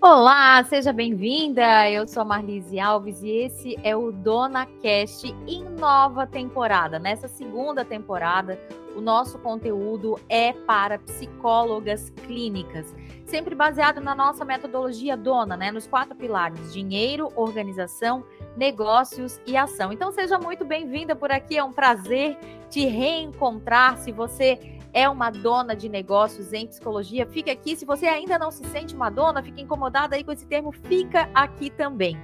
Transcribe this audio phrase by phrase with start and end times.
[0.00, 1.90] Olá, seja bem-vinda.
[1.90, 7.00] Eu sou a Marlise Alves e esse é o Dona Cast em nova temporada.
[7.00, 8.60] Nessa segunda temporada,
[8.94, 12.94] o nosso conteúdo é para psicólogas clínicas,
[13.26, 18.24] sempre baseado na nossa metodologia Dona, né, nos quatro pilares: dinheiro, organização,
[18.56, 19.92] negócios e ação.
[19.92, 21.58] Então seja muito bem-vinda por aqui.
[21.58, 22.38] É um prazer
[22.70, 23.98] te reencontrar.
[23.98, 27.76] Se você é uma dona de negócios em psicologia, fica aqui.
[27.76, 31.30] Se você ainda não se sente uma dona, fica incomodada aí com esse termo, fica
[31.32, 32.18] aqui também.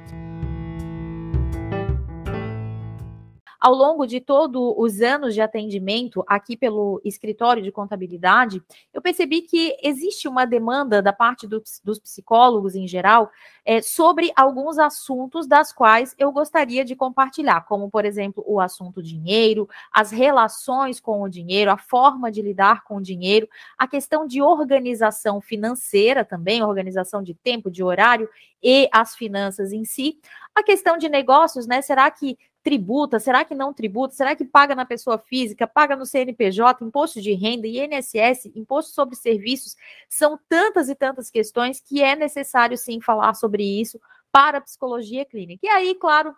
[3.64, 9.40] Ao longo de todos os anos de atendimento aqui pelo escritório de contabilidade, eu percebi
[9.40, 13.30] que existe uma demanda da parte do, dos psicólogos em geral
[13.64, 19.02] é, sobre alguns assuntos das quais eu gostaria de compartilhar, como, por exemplo, o assunto
[19.02, 24.26] dinheiro, as relações com o dinheiro, a forma de lidar com o dinheiro, a questão
[24.26, 28.28] de organização financeira também, organização de tempo, de horário
[28.62, 30.20] e as finanças em si.
[30.54, 31.80] A questão de negócios, né?
[31.80, 33.20] Será que tributa?
[33.20, 34.14] Será que não tributa?
[34.14, 35.66] Será que paga na pessoa física?
[35.66, 39.76] Paga no CNPJ, imposto de renda, INSS, imposto sobre serviços?
[40.08, 44.00] São tantas e tantas questões que é necessário sim falar sobre isso
[44.32, 45.66] para a psicologia clínica.
[45.66, 46.34] E aí, claro,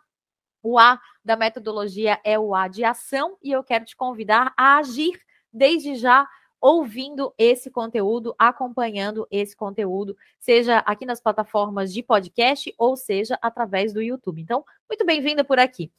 [0.63, 4.79] o A da metodologia é o A de ação e eu quero te convidar a
[4.79, 5.19] agir
[5.53, 6.29] desde já
[6.61, 13.93] ouvindo esse conteúdo, acompanhando esse conteúdo, seja aqui nas plataformas de podcast ou seja através
[13.93, 14.41] do YouTube.
[14.41, 15.91] Então, muito bem-vinda por aqui.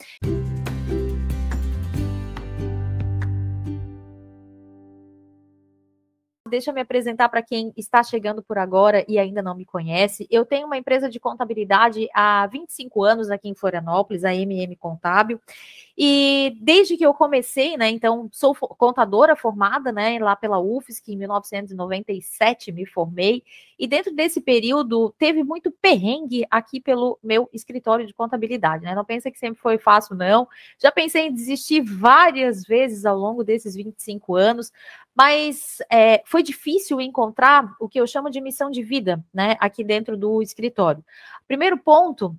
[6.47, 10.27] Deixa eu me apresentar para quem está chegando por agora e ainda não me conhece.
[10.31, 15.39] Eu tenho uma empresa de contabilidade há 25 anos aqui em Florianópolis, a MM Contábil.
[15.97, 21.17] E desde que eu comecei, né, então sou contadora formada, né, lá pela UFSC em
[21.17, 23.43] 1997 me formei.
[23.79, 28.95] E dentro desse período teve muito perrengue aqui pelo meu escritório de contabilidade, né?
[28.95, 30.47] Não pensa que sempre foi fácil não.
[30.80, 34.71] Já pensei em desistir várias vezes ao longo desses 25 anos,
[35.17, 39.83] mas é, foi difícil encontrar o que eu chamo de missão de vida, né, aqui
[39.83, 41.04] dentro do escritório.
[41.48, 42.38] Primeiro ponto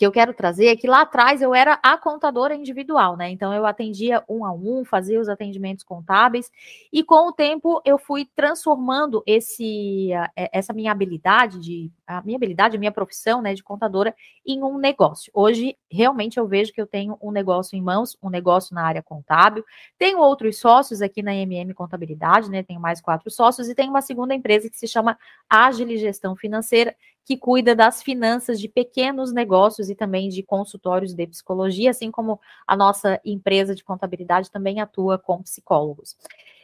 [0.00, 3.28] que eu quero trazer é que lá atrás eu era a contadora individual, né?
[3.28, 6.50] Então eu atendia um a um, fazia os atendimentos contábeis,
[6.90, 12.76] e com o tempo eu fui transformando esse, essa minha habilidade de a minha habilidade,
[12.76, 14.14] a minha profissão, né, de contadora
[14.46, 15.30] em um negócio.
[15.34, 19.02] Hoje realmente eu vejo que eu tenho um negócio em mãos, um negócio na área
[19.02, 19.62] contábil.
[19.98, 22.62] Tenho outros sócios aqui na MM Contabilidade, né?
[22.62, 26.96] Tenho mais quatro sócios e tenho uma segunda empresa que se chama Agile Gestão Financeira,
[27.30, 32.40] que cuida das finanças de pequenos negócios e também de consultórios de psicologia, assim como
[32.66, 36.16] a nossa empresa de contabilidade também atua com psicólogos.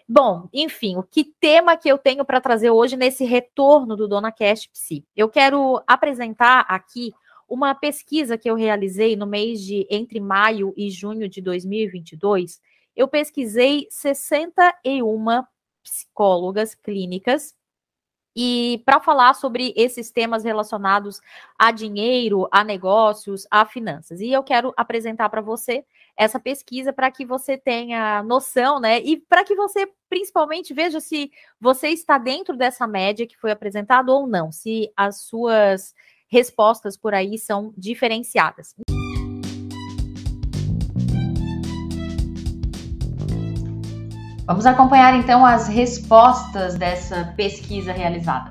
[0.09, 4.33] Bom, enfim, o que tema que eu tenho para trazer hoje nesse retorno do Dona
[4.33, 5.05] Cash Psi?
[5.17, 7.13] Eu quero apresentar aqui
[7.49, 12.61] uma pesquisa que eu realizei no mês de entre maio e junho de 2022.
[12.97, 15.45] Eu pesquisei 61
[15.85, 17.55] psicólogas clínicas
[18.37, 21.23] e para falar sobre esses temas relacionados
[21.59, 24.21] a dinheiro, a negócios, a finanças.
[24.21, 29.01] E eu quero apresentar para você essa pesquisa para que você tenha noção, né?
[29.01, 34.13] E para que você principalmente veja se você está dentro dessa média que foi apresentada
[34.13, 35.95] ou não, se as suas
[36.29, 38.75] respostas por aí são diferenciadas.
[44.47, 48.51] Vamos acompanhar então as respostas dessa pesquisa realizada.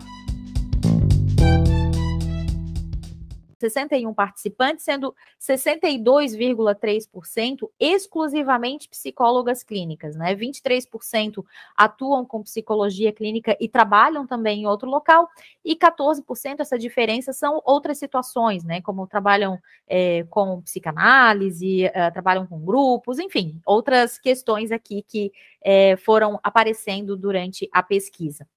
[3.70, 10.36] 61 participantes, sendo 62,3% exclusivamente psicólogas clínicas, né?
[10.36, 11.44] 23%
[11.76, 15.28] atuam com psicologia clínica e trabalham também em outro local,
[15.64, 18.82] e 14% essa diferença são outras situações, né?
[18.82, 25.32] Como trabalham é, com psicanálise, é, trabalham com grupos, enfim, outras questões aqui que
[25.64, 28.48] é, foram aparecendo durante a pesquisa.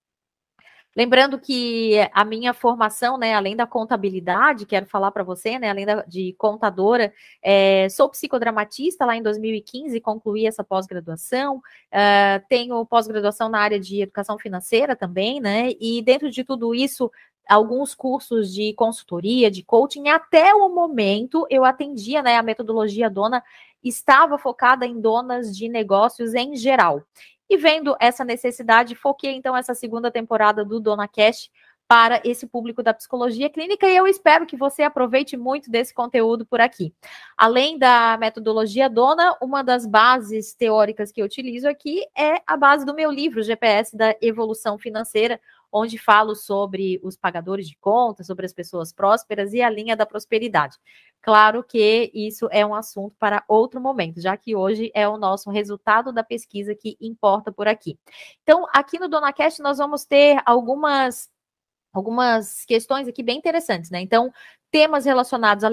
[0.98, 5.86] Lembrando que a minha formação, né, além da contabilidade, quero falar para você, né, além
[5.86, 13.48] da, de contadora, é, sou psicodramatista lá em 2015, concluí essa pós-graduação, uh, tenho pós-graduação
[13.48, 17.12] na área de educação financeira também, né, e dentro de tudo isso,
[17.48, 23.40] alguns cursos de consultoria, de coaching, até o momento eu atendia, né, a metodologia dona
[23.84, 27.04] estava focada em donas de negócios em geral.
[27.48, 31.50] E vendo essa necessidade, foquei então essa segunda temporada do Dona Cash
[31.88, 36.44] para esse público da psicologia clínica e eu espero que você aproveite muito desse conteúdo
[36.44, 36.92] por aqui.
[37.34, 42.84] Além da metodologia dona, uma das bases teóricas que eu utilizo aqui é a base
[42.84, 45.40] do meu livro GPS da evolução financeira,
[45.73, 50.06] onde falo sobre os pagadores de contas, sobre as pessoas prósperas e a linha da
[50.06, 50.76] prosperidade.
[51.20, 55.50] Claro que isso é um assunto para outro momento, já que hoje é o nosso
[55.50, 57.99] resultado da pesquisa que importa por aqui.
[58.43, 61.29] Então, aqui no DonaCast nós vamos ter algumas
[61.93, 64.00] algumas questões aqui bem interessantes, né?
[64.00, 64.32] Então,
[64.70, 65.70] temas relacionados à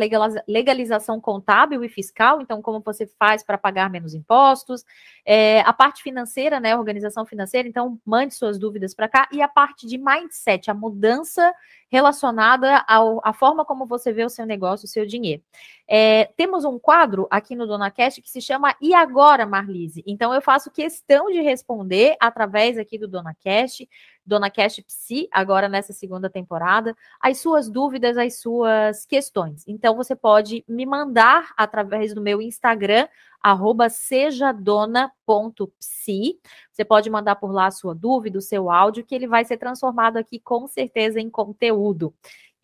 [0.47, 4.85] legalização contábil e fiscal, então, como você faz para pagar menos impostos,
[5.25, 6.75] é, a parte financeira, né?
[6.77, 11.53] Organização financeira, então, mande suas dúvidas para cá, e a parte de mindset, a mudança
[11.95, 15.41] relacionada ao, à forma como você vê o seu negócio, o seu dinheiro.
[15.87, 20.03] É, temos um quadro aqui no Dona Cash que se chama E Agora, Marlise?
[20.05, 23.87] Então, eu faço questão de responder através aqui do Dona Cash,
[24.25, 29.63] Dona Cash Psi, agora nessa segunda temporada, as suas dúvidas, as suas questões.
[29.65, 33.07] Então, você pode me mandar através do meu Instagram,
[33.45, 36.39] arroba sejadona.psi.
[36.71, 39.57] Você pode mandar por lá a sua dúvida, o seu áudio, que ele vai ser
[39.57, 42.11] transformado aqui com certeza em conteúdo.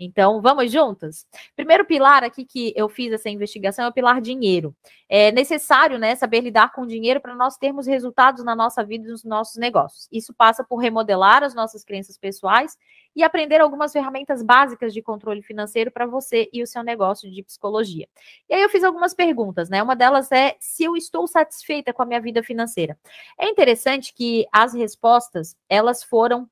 [0.03, 1.27] Então, vamos juntas?
[1.55, 4.75] Primeiro pilar aqui que eu fiz essa investigação é o pilar dinheiro.
[5.07, 9.11] É necessário, né, saber lidar com dinheiro para nós termos resultados na nossa vida e
[9.11, 10.07] nos nossos negócios.
[10.11, 12.75] Isso passa por remodelar as nossas crenças pessoais
[13.15, 17.43] e aprender algumas ferramentas básicas de controle financeiro para você e o seu negócio de
[17.43, 18.07] psicologia.
[18.49, 19.83] E aí eu fiz algumas perguntas, né?
[19.83, 22.97] Uma delas é se eu estou satisfeita com a minha vida financeira.
[23.37, 26.49] É interessante que as respostas, elas foram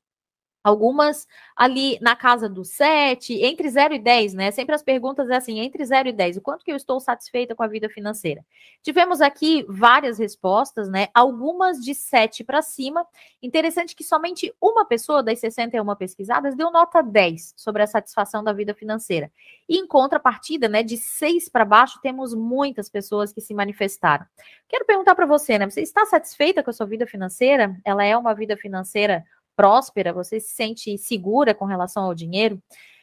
[0.62, 1.26] Algumas
[1.56, 4.50] ali na casa do 7, entre 0 e 10, né?
[4.50, 7.54] Sempre as perguntas é assim, entre 0 e 10, o quanto que eu estou satisfeita
[7.54, 8.44] com a vida financeira?
[8.82, 11.08] Tivemos aqui várias respostas, né?
[11.14, 13.06] Algumas de 7 para cima.
[13.42, 18.52] Interessante que somente uma pessoa das 61 pesquisadas deu nota 10 sobre a satisfação da
[18.52, 19.30] vida financeira.
[19.68, 24.26] E em contrapartida, né, de 6 para baixo, temos muitas pessoas que se manifestaram.
[24.68, 25.68] Quero perguntar para você, né?
[25.68, 27.76] Você está satisfeita com a sua vida financeira?
[27.84, 29.24] Ela é uma vida financeira
[29.60, 32.58] próspera, você se sente segura com relação ao dinheiro,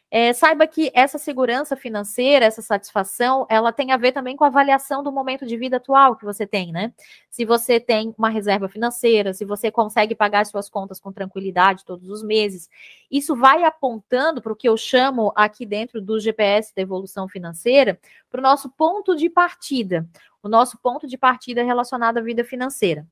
[0.10, 4.48] é, saiba que essa segurança financeira, essa satisfação, ela tem a ver também com a
[4.48, 6.94] avaliação do momento de vida atual que você tem, né?
[7.30, 12.10] Se você tem uma reserva financeira, se você consegue pagar suas contas com tranquilidade todos
[12.10, 12.70] os meses,
[13.12, 18.00] isso vai apontando para o que eu chamo aqui dentro do GPS da evolução financeira,
[18.32, 20.08] para o nosso ponto de partida,
[20.42, 23.06] o nosso ponto de partida relacionado à vida financeira.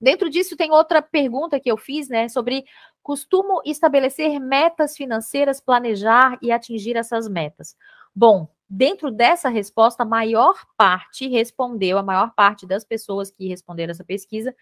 [0.00, 2.64] Dentro disso, tem outra pergunta que eu fiz, né, sobre
[3.02, 7.76] costumo estabelecer metas financeiras, planejar e atingir essas metas.
[8.14, 13.90] Bom, dentro dessa resposta, a maior parte respondeu, a maior parte das pessoas que responderam
[13.90, 14.54] essa pesquisa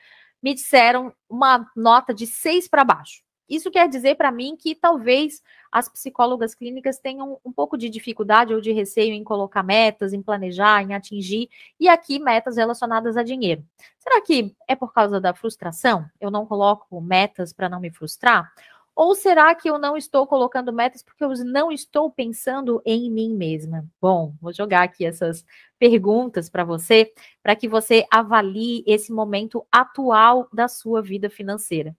[0.42, 3.22] me disseram uma nota de seis para baixo.
[3.48, 8.54] Isso quer dizer para mim que talvez as psicólogas clínicas tenham um pouco de dificuldade
[8.54, 11.48] ou de receio em colocar metas, em planejar, em atingir,
[11.78, 13.64] e aqui metas relacionadas a dinheiro.
[13.98, 16.04] Será que é por causa da frustração?
[16.20, 18.52] Eu não coloco metas para não me frustrar?
[18.98, 23.32] Ou será que eu não estou colocando metas porque eu não estou pensando em mim
[23.32, 23.86] mesma?
[24.02, 25.44] Bom, vou jogar aqui essas
[25.78, 31.96] perguntas para você, para que você avalie esse momento atual da sua vida financeira.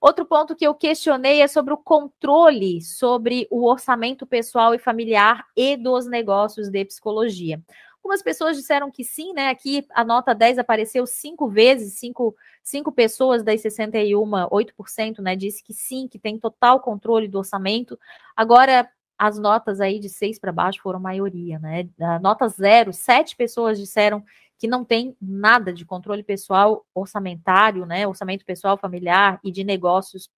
[0.00, 5.44] Outro ponto que eu questionei é sobre o controle sobre o orçamento pessoal e familiar
[5.54, 7.62] e dos negócios de psicologia.
[8.02, 9.48] Algumas pessoas disseram que sim, né?
[9.48, 15.36] Aqui a nota 10 apareceu cinco vezes, cinco, cinco pessoas das 61, 8%, né?
[15.36, 17.98] Disse que sim, que tem total controle do orçamento.
[18.34, 21.86] Agora, as notas aí de seis para baixo foram maioria, né?
[22.00, 24.24] A nota zero, sete pessoas disseram
[24.60, 28.06] que não tem nada de controle pessoal orçamentário, né?
[28.06, 30.28] Orçamento pessoal familiar e de negócios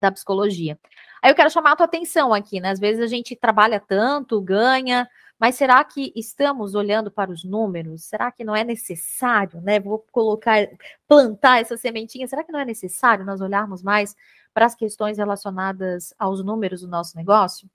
[0.00, 0.78] da psicologia.
[1.22, 2.70] Aí eu quero chamar a tua atenção aqui, né?
[2.70, 5.06] Às vezes a gente trabalha tanto, ganha,
[5.38, 8.04] mas será que estamos olhando para os números?
[8.04, 9.78] Será que não é necessário, né?
[9.78, 10.66] Vou colocar,
[11.06, 12.26] plantar essa sementinha.
[12.26, 14.16] Será que não é necessário nós olharmos mais
[14.54, 17.68] para as questões relacionadas aos números do nosso negócio?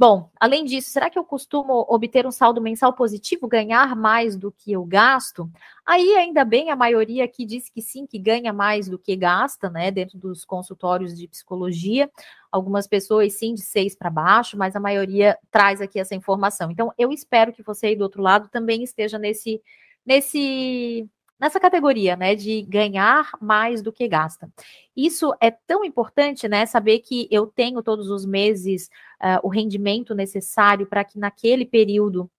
[0.00, 4.52] Bom, além disso, será que eu costumo obter um saldo mensal positivo, ganhar mais do
[4.52, 5.50] que eu gasto?
[5.84, 9.68] Aí, ainda bem, a maioria aqui diz que sim, que ganha mais do que gasta,
[9.68, 12.08] né, dentro dos consultórios de psicologia.
[12.52, 16.70] Algumas pessoas, sim, de seis para baixo, mas a maioria traz aqui essa informação.
[16.70, 19.60] Então, eu espero que você aí do outro lado também esteja nesse,
[20.06, 24.50] nesse nessa categoria, né, de ganhar mais do que gasta.
[24.96, 28.90] Isso é tão importante, né, saber que eu tenho todos os meses
[29.22, 32.30] uh, o rendimento necessário para que naquele período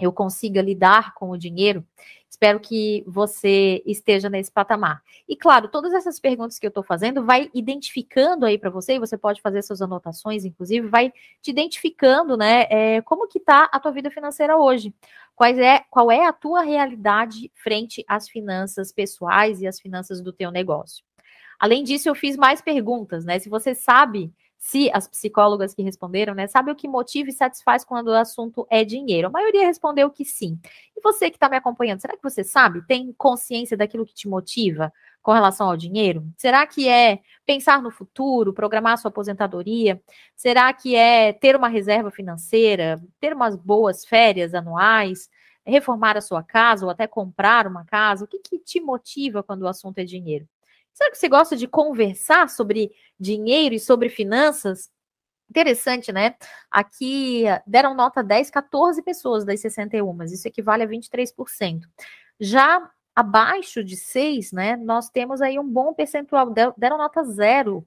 [0.00, 1.84] eu consiga lidar com o dinheiro.
[2.30, 5.02] Espero que você esteja nesse patamar.
[5.28, 8.98] E claro, todas essas perguntas que eu estou fazendo vai identificando aí para você, e
[8.98, 11.12] você pode fazer suas anotações, inclusive, vai
[11.42, 14.94] te identificando, né, é, como que está a tua vida financeira hoje.
[15.34, 20.32] Qual é, qual é a tua realidade frente às finanças pessoais e às finanças do
[20.32, 21.04] teu negócio.
[21.58, 23.38] Além disso, eu fiz mais perguntas, né?
[23.38, 27.84] Se você sabe se as psicólogas que responderam, né, sabe o que motiva e satisfaz
[27.84, 29.28] quando o assunto é dinheiro?
[29.28, 30.58] A maioria respondeu que sim.
[30.96, 32.84] E você que está me acompanhando, será que você sabe?
[32.86, 36.26] Tem consciência daquilo que te motiva com relação ao dinheiro?
[36.36, 40.02] Será que é pensar no futuro, programar sua aposentadoria?
[40.34, 45.30] Será que é ter uma reserva financeira, ter umas boas férias anuais?
[45.68, 48.24] reformar a sua casa ou até comprar uma casa?
[48.24, 50.48] O que, que te motiva quando o assunto é dinheiro?
[50.98, 52.90] Será que você gosta de conversar sobre
[53.20, 54.90] dinheiro e sobre finanças?
[55.48, 56.34] Interessante, né?
[56.68, 61.82] Aqui deram nota 10, 14 pessoas das 61, isso equivale a 23%.
[62.40, 67.86] Já abaixo de 6, né, nós temos aí um bom percentual, deram nota 0,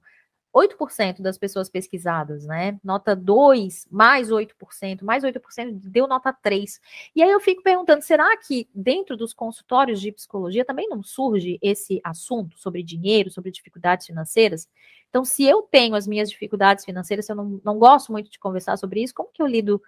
[0.52, 2.78] 8% das pessoas pesquisadas, né?
[2.84, 6.80] Nota 2, mais 8%, mais 8% deu nota 3.
[7.16, 11.58] E aí eu fico perguntando, será que dentro dos consultórios de psicologia também não surge
[11.62, 14.68] esse assunto sobre dinheiro, sobre dificuldades financeiras?
[15.08, 18.76] Então, se eu tenho as minhas dificuldades financeiras, eu não, não gosto muito de conversar
[18.76, 19.82] sobre isso, como que eu lido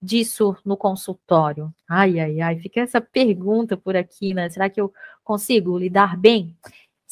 [0.00, 1.74] disso no consultório?
[1.88, 4.48] Ai, ai, ai, fica essa pergunta por aqui, né?
[4.50, 4.92] Será que eu
[5.24, 6.56] consigo lidar bem?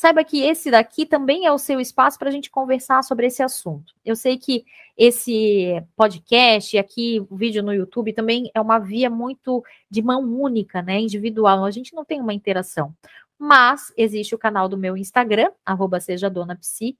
[0.02, 3.40] Saiba que esse daqui também é o seu espaço para a gente conversar sobre esse
[3.40, 3.94] assunto.
[4.04, 4.64] Eu sei que
[4.98, 10.82] esse podcast, aqui o vídeo no YouTube, também é uma via muito de mão única,
[10.82, 10.98] né?
[10.98, 11.64] Individual.
[11.64, 12.92] A gente não tem uma interação.
[13.38, 16.98] Mas existe o canal do meu Instagram, arroba seja dona psi,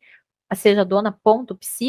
[0.55, 0.87] seja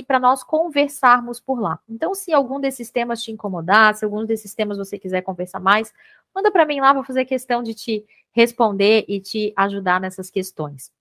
[0.07, 1.79] para nós conversarmos por lá.
[1.87, 5.93] Então, se algum desses temas te incomodar, se algum desses temas você quiser conversar mais,
[6.33, 10.91] manda para mim lá, vou fazer questão de te responder e te ajudar nessas questões.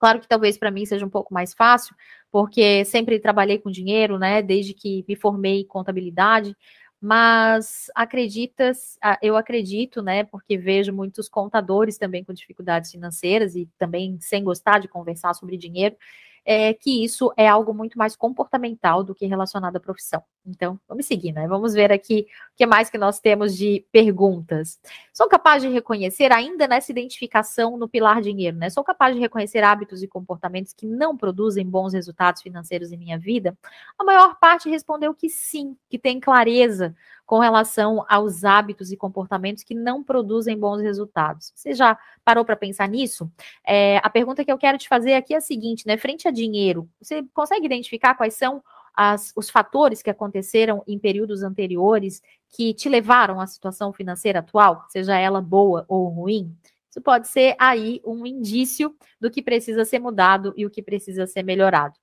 [0.00, 1.94] Claro que talvez para mim seja um pouco mais fácil,
[2.30, 6.56] porque sempre trabalhei com dinheiro, né, desde que me formei em contabilidade,
[7.00, 14.18] mas acreditas, eu acredito, né, porque vejo muitos contadores também com dificuldades financeiras e também
[14.20, 15.96] sem gostar de conversar sobre dinheiro,
[16.44, 20.22] é, que isso é algo muito mais comportamental do que relacionado à profissão.
[20.46, 21.48] Então, vamos seguir, né?
[21.48, 24.78] Vamos ver aqui o que mais que nós temos de perguntas.
[25.12, 28.68] Sou capaz de reconhecer, ainda nessa identificação no pilar dinheiro, né?
[28.68, 33.18] Sou capaz de reconhecer hábitos e comportamentos que não produzem bons resultados financeiros em minha
[33.18, 33.56] vida?
[33.98, 36.94] A maior parte respondeu que sim, que tem clareza
[37.26, 41.52] com relação aos hábitos e comportamentos que não produzem bons resultados.
[41.54, 43.30] Você já parou para pensar nisso?
[43.66, 45.96] É, a pergunta que eu quero te fazer aqui é a seguinte, né?
[45.96, 48.62] Frente a dinheiro, você consegue identificar quais são
[48.94, 54.84] as, os fatores que aconteceram em períodos anteriores que te levaram à situação financeira atual,
[54.88, 56.56] seja ela boa ou ruim?
[56.88, 61.26] Isso pode ser aí um indício do que precisa ser mudado e o que precisa
[61.26, 61.98] ser melhorado.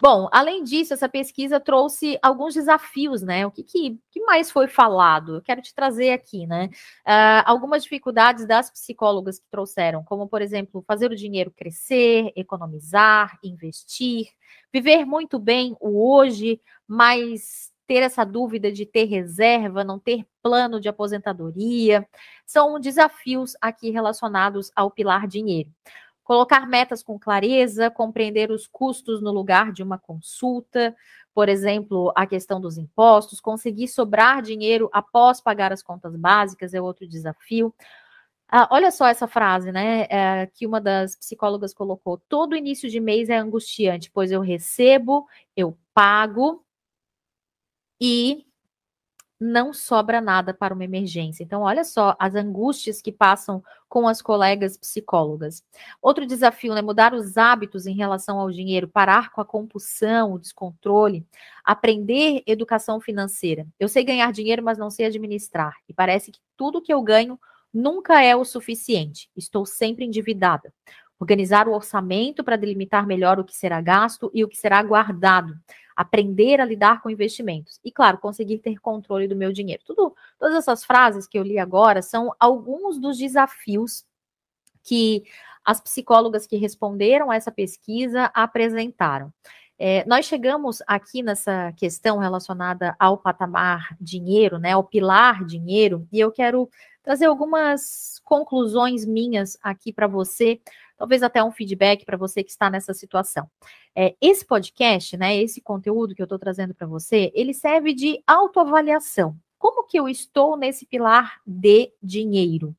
[0.00, 3.46] Bom, além disso, essa pesquisa trouxe alguns desafios, né?
[3.46, 5.36] O que, que, que mais foi falado?
[5.36, 6.70] Eu quero te trazer aqui, né?
[7.06, 13.38] Uh, algumas dificuldades das psicólogas que trouxeram, como, por exemplo, fazer o dinheiro crescer, economizar,
[13.44, 14.26] investir,
[14.72, 20.80] viver muito bem o hoje, mas ter essa dúvida de ter reserva, não ter plano
[20.80, 22.08] de aposentadoria,
[22.44, 25.70] são desafios aqui relacionados ao pilar dinheiro.
[26.24, 30.94] Colocar metas com clareza, compreender os custos no lugar de uma consulta,
[31.34, 36.80] por exemplo, a questão dos impostos, conseguir sobrar dinheiro após pagar as contas básicas é
[36.80, 37.74] outro desafio.
[38.48, 40.06] Ah, olha só essa frase, né?
[40.10, 45.26] É, que uma das psicólogas colocou: todo início de mês é angustiante, pois eu recebo,
[45.56, 46.64] eu pago
[48.00, 48.46] e
[49.42, 51.42] não sobra nada para uma emergência.
[51.42, 55.64] Então, olha só as angústias que passam com as colegas psicólogas.
[56.00, 60.32] Outro desafio é né, mudar os hábitos em relação ao dinheiro, parar com a compulsão,
[60.32, 61.26] o descontrole,
[61.64, 63.66] aprender educação financeira.
[63.80, 65.76] Eu sei ganhar dinheiro, mas não sei administrar.
[65.88, 67.38] E parece que tudo que eu ganho
[67.74, 69.28] nunca é o suficiente.
[69.36, 70.72] Estou sempre endividada.
[71.18, 75.54] Organizar o orçamento para delimitar melhor o que será gasto e o que será guardado
[75.96, 79.82] aprender a lidar com investimentos e, claro, conseguir ter controle do meu dinheiro.
[79.84, 84.04] Tudo, todas essas frases que eu li agora são alguns dos desafios
[84.82, 85.24] que
[85.64, 89.32] as psicólogas que responderam a essa pesquisa apresentaram.
[89.78, 96.20] É, nós chegamos aqui nessa questão relacionada ao patamar dinheiro, né, ao pilar dinheiro, e
[96.20, 96.68] eu quero
[97.02, 100.60] trazer algumas conclusões minhas aqui para você
[101.02, 103.50] talvez até um feedback para você que está nessa situação.
[103.94, 108.22] É, esse podcast, né, esse conteúdo que eu estou trazendo para você, ele serve de
[108.26, 109.36] autoavaliação.
[109.58, 112.74] Como que eu estou nesse pilar de dinheiro?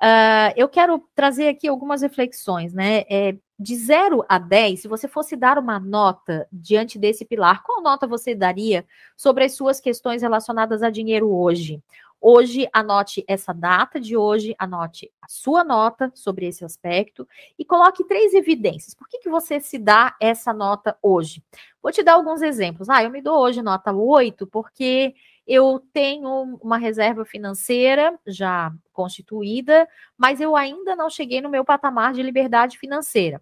[0.00, 3.04] Uh, eu quero trazer aqui algumas reflexões, né?
[3.08, 7.82] É, de 0 a 10, se você fosse dar uma nota diante desse pilar, qual
[7.82, 11.82] nota você daria sobre as suas questões relacionadas a dinheiro hoje?
[12.20, 17.26] Hoje, anote essa data de hoje, anote a sua nota sobre esse aspecto
[17.58, 18.94] e coloque três evidências.
[18.94, 21.42] Por que, que você se dá essa nota hoje?
[21.82, 22.90] Vou te dar alguns exemplos.
[22.90, 25.14] Ah, eu me dou hoje nota 8 porque
[25.46, 32.12] eu tenho uma reserva financeira já constituída, mas eu ainda não cheguei no meu patamar
[32.12, 33.40] de liberdade financeira.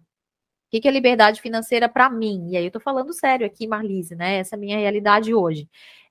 [0.71, 2.49] O que é liberdade financeira para mim?
[2.51, 4.37] E aí eu tô falando sério aqui, Marlise, né?
[4.37, 5.67] Essa é a minha realidade hoje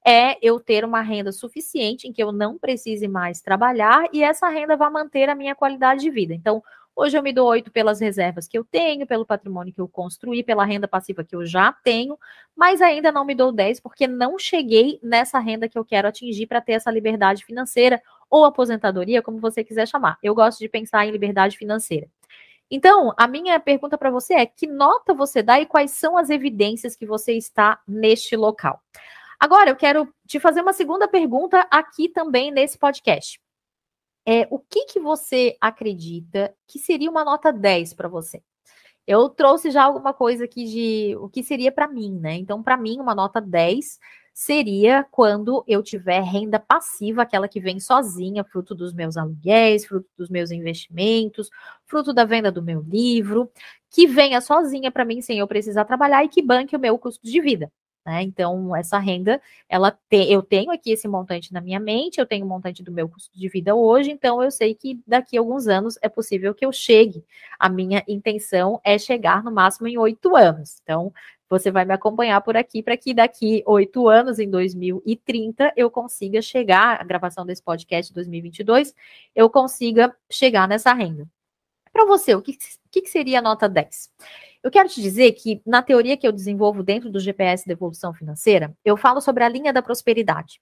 [0.06, 4.48] é eu ter uma renda suficiente em que eu não precise mais trabalhar e essa
[4.48, 6.32] renda vai manter a minha qualidade de vida.
[6.32, 6.62] Então,
[6.96, 10.42] hoje eu me dou oito pelas reservas que eu tenho, pelo patrimônio que eu construí,
[10.42, 12.18] pela renda passiva que eu já tenho,
[12.56, 16.46] mas ainda não me dou 10 porque não cheguei nessa renda que eu quero atingir
[16.46, 18.00] para ter essa liberdade financeira
[18.30, 20.18] ou aposentadoria, como você quiser chamar.
[20.22, 22.08] Eu gosto de pensar em liberdade financeira.
[22.70, 26.30] Então, a minha pergunta para você é: que nota você dá e quais são as
[26.30, 28.80] evidências que você está neste local?
[29.40, 33.40] Agora, eu quero te fazer uma segunda pergunta aqui também nesse podcast.
[34.26, 38.42] É, o que, que você acredita que seria uma nota 10 para você?
[39.06, 42.34] Eu trouxe já alguma coisa aqui de o que seria para mim, né?
[42.34, 43.98] Então, para mim, uma nota 10
[44.38, 50.09] seria quando eu tiver renda passiva, aquela que vem sozinha, fruto dos meus aluguéis, fruto
[50.16, 51.50] dos meus investimentos,
[51.85, 53.50] fruto da venda do meu livro,
[53.90, 57.26] que venha sozinha para mim sem eu precisar trabalhar e que banque o meu custo
[57.26, 57.68] de vida.
[58.07, 58.23] Né?
[58.23, 62.47] Então, essa renda, ela te, eu tenho aqui esse montante na minha mente, eu tenho
[62.47, 65.66] o montante do meu custo de vida hoje, então eu sei que daqui a alguns
[65.66, 67.25] anos é possível que eu chegue.
[67.59, 70.80] A minha intenção é chegar no máximo em oito anos.
[70.83, 71.12] Então,
[71.49, 76.43] você vai me acompanhar por aqui para que daqui oito anos, em 2030, eu consiga
[76.43, 78.95] chegar, a gravação desse podcast 2022,
[79.35, 81.26] eu consiga chegar nessa renda.
[81.93, 82.57] Para você, o que,
[82.90, 84.11] que, seria a nota 10?
[84.62, 88.12] Eu quero te dizer que, na teoria que eu desenvolvo dentro do GPS da evolução
[88.12, 90.61] financeira, eu falo sobre a linha da prosperidade.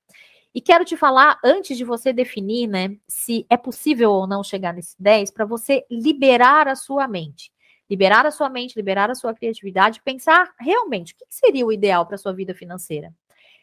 [0.55, 4.73] E quero te falar, antes de você definir, né, se é possível ou não chegar
[4.73, 7.53] nesse 10, para você liberar a sua mente.
[7.89, 12.05] Liberar a sua mente, liberar a sua criatividade, pensar realmente o que seria o ideal
[12.07, 13.13] para a sua vida financeira.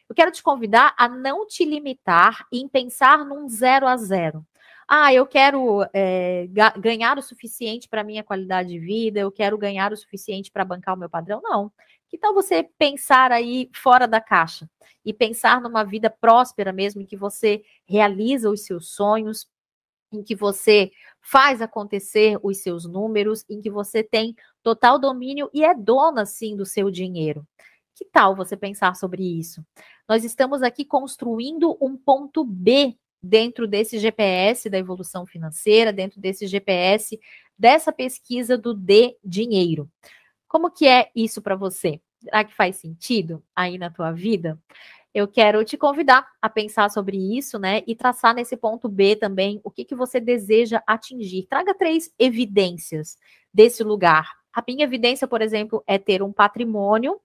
[0.08, 4.46] Eu quero te convidar a não te limitar em pensar num zero a zero
[4.88, 9.92] ah, eu quero é, ganhar o suficiente para minha qualidade de vida, eu quero ganhar
[9.94, 11.42] o suficiente para bancar o meu padrão.
[11.42, 11.72] Não.
[12.10, 14.70] Que tal você pensar aí fora da caixa
[15.04, 19.48] e pensar numa vida próspera mesmo, em que você realiza os seus sonhos,
[20.12, 20.92] em que você
[21.24, 26.56] faz acontecer os seus números, em que você tem total domínio e é dona, sim,
[26.56, 27.48] do seu dinheiro.
[27.96, 29.66] Que tal você pensar sobre isso?
[30.08, 36.46] Nós estamos aqui construindo um ponto B dentro desse GPS da evolução financeira, dentro desse
[36.46, 37.18] GPS
[37.58, 39.90] dessa pesquisa do D dinheiro.
[40.48, 42.02] Como que é isso para você?
[42.20, 44.60] Será que faz sentido aí na tua vida?
[45.14, 47.84] Eu quero te convidar a pensar sobre isso, né?
[47.86, 51.46] E traçar nesse ponto B também o que, que você deseja atingir.
[51.48, 53.18] Traga três evidências
[53.54, 54.32] desse lugar.
[54.52, 57.20] A minha evidência, por exemplo, é ter um patrimônio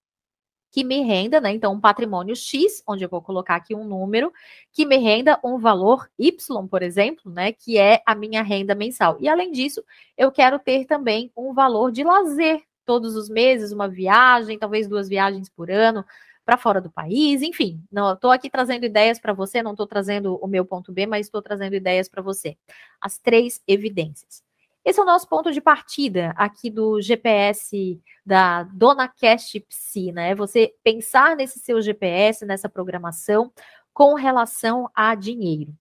[0.70, 1.50] que me renda, né?
[1.50, 4.30] Então, um patrimônio X, onde eu vou colocar aqui um número,
[4.70, 7.52] que me renda um valor Y, por exemplo, né?
[7.52, 9.16] Que é a minha renda mensal.
[9.18, 9.82] E além disso,
[10.14, 15.08] eu quero ter também um valor de lazer todos os meses, uma viagem, talvez duas
[15.08, 16.04] viagens por ano
[16.48, 17.84] para fora do país, enfim.
[17.92, 21.26] Não estou aqui trazendo ideias para você, não estou trazendo o meu ponto B, mas
[21.26, 22.56] estou trazendo ideias para você.
[22.98, 24.42] As três evidências.
[24.82, 30.34] Esse é o nosso ponto de partida aqui do GPS da Dona Cast Psi, né?
[30.36, 33.52] Você pensar nesse seu GPS, nessa programação
[33.92, 35.74] com relação a dinheiro.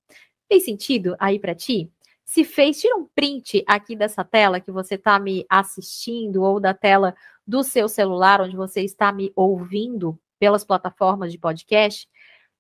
[0.49, 1.89] Tem sentido aí para ti?
[2.25, 6.73] Se fez, tira um print aqui dessa tela que você está me assistindo ou da
[6.73, 7.15] tela
[7.47, 12.08] do seu celular onde você está me ouvindo pelas plataformas de podcast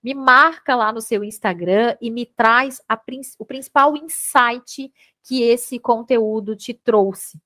[0.03, 2.99] me marca lá no seu Instagram e me traz a,
[3.39, 4.91] o principal insight
[5.23, 7.41] que esse conteúdo te trouxe.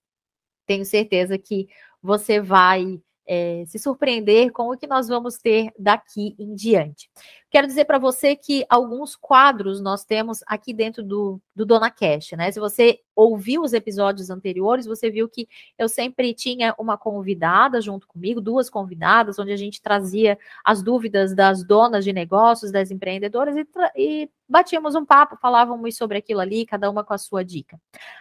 [0.66, 1.68] Tenho certeza que
[2.02, 7.10] você vai é, se surpreender com o que nós vamos ter daqui em diante.
[7.52, 12.32] Quero dizer para você que alguns quadros nós temos aqui dentro do, do Dona Cash,
[12.32, 12.50] né?
[12.50, 18.08] Se você ouviu os episódios anteriores, você viu que eu sempre tinha uma convidada junto
[18.08, 23.56] comigo, duas convidadas, onde a gente trazia as dúvidas das donas de negócios, das empreendedoras
[23.58, 27.80] e, e batíamos um papo, falávamos sobre aquilo ali, cada uma com a sua dica.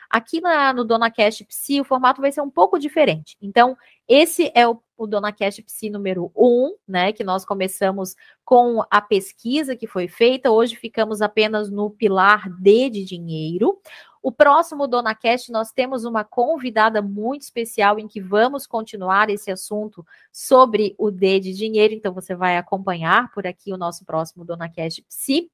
[0.08, 3.36] Aqui na, no Dona Cash Psi, o formato vai ser um pouco diferente.
[3.40, 3.76] Então,
[4.08, 7.12] esse é o, o Dona Cash Psi número um, né?
[7.12, 8.14] Que nós começamos
[8.44, 9.19] com a pesquisa
[9.76, 10.50] que foi feita.
[10.50, 13.80] Hoje ficamos apenas no pilar D de dinheiro.
[14.22, 19.50] O próximo Dona Cast, nós temos uma convidada muito especial em que vamos continuar esse
[19.50, 24.44] assunto sobre o D de dinheiro, então você vai acompanhar por aqui o nosso próximo
[24.44, 25.50] Dona Cast Psi.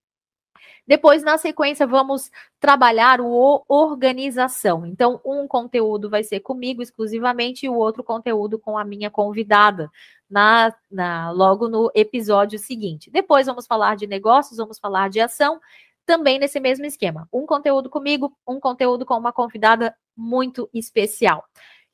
[0.86, 4.86] Depois, na sequência, vamos trabalhar o organização.
[4.86, 9.90] Então, um conteúdo vai ser comigo exclusivamente e o outro conteúdo com a minha convidada.
[10.28, 13.08] Na, na, logo no episódio seguinte.
[13.12, 15.60] Depois vamos falar de negócios, vamos falar de ação,
[16.06, 17.28] também nesse mesmo esquema.
[17.32, 21.44] Um conteúdo comigo, um conteúdo com uma convidada muito especial.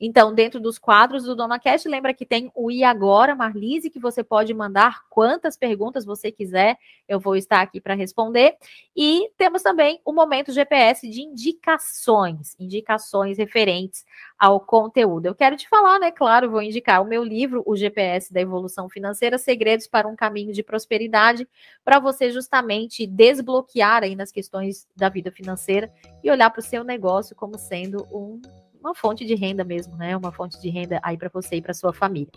[0.04, 4.00] Então, dentro dos quadros do Dona Cash, lembra que tem o E Agora, Marlise, que
[4.00, 8.56] você pode mandar quantas perguntas você quiser, eu vou estar aqui para responder.
[8.96, 14.04] E temos também o Momento GPS de indicações, indicações referentes
[14.36, 15.26] ao conteúdo.
[15.26, 16.10] Eu quero te falar, né?
[16.10, 20.52] Claro, vou indicar o meu livro, O GPS da Evolução Financeira, Segredos para um Caminho
[20.52, 21.46] de Prosperidade,
[21.84, 25.92] para você justamente desbloquear aí nas questões da vida financeira
[26.24, 28.42] e olhar para o seu negócio como sendo um
[28.82, 30.16] uma fonte de renda mesmo, né?
[30.16, 32.32] Uma fonte de renda aí para você e para sua família.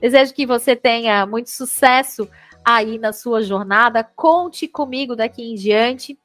[0.00, 2.28] Desejo que você tenha muito sucesso
[2.64, 4.02] aí na sua jornada.
[4.02, 6.18] Conte comigo daqui em diante.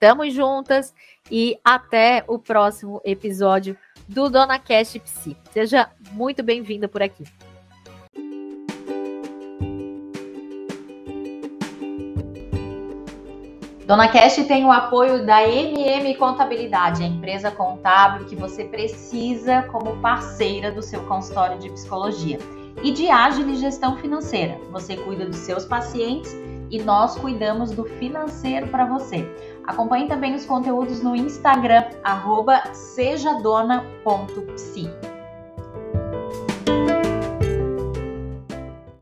[0.00, 0.94] Tamo juntas
[1.30, 3.76] e até o próximo episódio
[4.08, 5.36] do Dona Cash Psi.
[5.52, 7.24] Seja muito bem-vinda por aqui.
[13.86, 19.98] Dona Cash tem o apoio da MM Contabilidade, a empresa contábil que você precisa como
[19.98, 22.38] parceira do seu consultório de psicologia.
[22.82, 24.58] E de Agile Gestão Financeira.
[24.72, 26.34] Você cuida dos seus pacientes
[26.70, 29.28] e nós cuidamos do financeiro para você.
[29.66, 33.84] Acompanhe também os conteúdos no Instagram, arroba sejadona.psi.